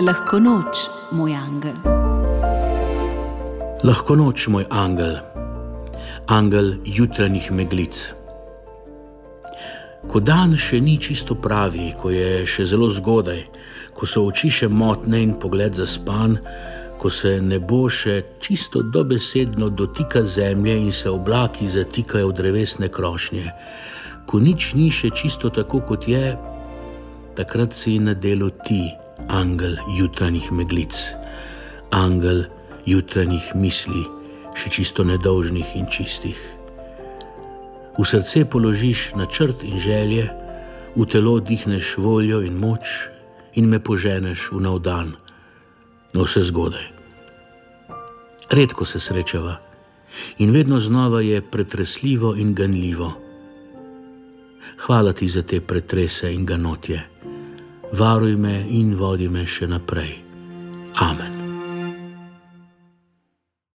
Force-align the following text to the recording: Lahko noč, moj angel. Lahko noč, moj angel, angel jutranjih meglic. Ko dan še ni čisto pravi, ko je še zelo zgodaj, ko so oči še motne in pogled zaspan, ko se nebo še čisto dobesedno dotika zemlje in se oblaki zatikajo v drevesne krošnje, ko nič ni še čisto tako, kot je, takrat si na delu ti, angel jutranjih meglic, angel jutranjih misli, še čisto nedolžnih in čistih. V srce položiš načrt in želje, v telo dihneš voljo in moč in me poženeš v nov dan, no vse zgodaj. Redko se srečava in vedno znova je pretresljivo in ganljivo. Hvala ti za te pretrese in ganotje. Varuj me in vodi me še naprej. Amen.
Lahko 0.00 0.38
noč, 0.40 0.86
moj 1.12 1.34
angel. 1.36 1.74
Lahko 3.84 4.14
noč, 4.16 4.46
moj 4.48 4.64
angel, 4.70 5.18
angel 6.26 6.70
jutranjih 6.84 7.50
meglic. 7.52 7.98
Ko 10.08 10.22
dan 10.24 10.56
še 10.56 10.80
ni 10.80 10.94
čisto 10.96 11.36
pravi, 11.36 11.90
ko 12.00 12.08
je 12.14 12.46
še 12.48 12.64
zelo 12.70 12.88
zgodaj, 12.88 13.42
ko 13.92 14.08
so 14.08 14.24
oči 14.30 14.48
še 14.48 14.70
motne 14.72 15.20
in 15.20 15.34
pogled 15.36 15.76
zaspan, 15.76 16.38
ko 16.96 17.12
se 17.12 17.34
nebo 17.44 17.82
še 17.92 18.40
čisto 18.40 18.80
dobesedno 18.80 19.68
dotika 19.68 20.24
zemlje 20.24 20.78
in 20.80 20.96
se 20.96 21.12
oblaki 21.12 21.68
zatikajo 21.68 22.32
v 22.32 22.38
drevesne 22.40 22.88
krošnje, 22.88 23.52
ko 24.24 24.40
nič 24.40 24.72
ni 24.80 24.88
še 24.88 25.12
čisto 25.12 25.52
tako, 25.52 25.84
kot 25.92 26.08
je, 26.08 26.24
takrat 27.36 27.76
si 27.76 27.98
na 28.00 28.16
delu 28.16 28.48
ti, 28.64 28.88
angel 29.30 29.78
jutranjih 29.96 30.50
meglic, 30.52 31.14
angel 31.90 32.44
jutranjih 32.86 33.54
misli, 33.54 34.02
še 34.58 34.70
čisto 34.74 35.06
nedolžnih 35.06 35.76
in 35.78 35.86
čistih. 35.86 36.38
V 37.94 38.06
srce 38.06 38.42
položiš 38.50 39.14
načrt 39.14 39.62
in 39.62 39.78
želje, 39.78 40.26
v 40.96 41.06
telo 41.06 41.38
dihneš 41.38 41.94
voljo 42.02 42.42
in 42.42 42.58
moč 42.58 43.06
in 43.54 43.70
me 43.70 43.78
poženeš 43.78 44.50
v 44.50 44.62
nov 44.66 44.82
dan, 44.82 45.14
no 46.14 46.26
vse 46.26 46.42
zgodaj. 46.50 46.86
Redko 48.50 48.84
se 48.84 48.98
srečava 48.98 49.60
in 50.42 50.50
vedno 50.50 50.80
znova 50.82 51.20
je 51.22 51.38
pretresljivo 51.38 52.34
in 52.34 52.54
ganljivo. 52.54 53.12
Hvala 54.86 55.12
ti 55.12 55.28
za 55.28 55.42
te 55.42 55.60
pretrese 55.60 56.32
in 56.34 56.46
ganotje. 56.46 57.19
Varuj 57.92 58.36
me 58.36 58.64
in 58.70 58.94
vodi 58.94 59.28
me 59.28 59.46
še 59.46 59.66
naprej. 59.66 60.14
Amen. 60.94 61.39